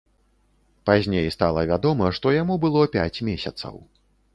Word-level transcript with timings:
Пазней 0.91 1.29
стала 1.37 1.67
вядома, 1.75 2.11
што 2.21 2.37
яму 2.41 2.59
было 2.67 2.87
пяць 2.97 3.23
месяцаў. 3.33 3.83